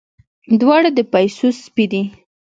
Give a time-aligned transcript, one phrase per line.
[0.61, 2.03] دواړه د پيسو سپي دي.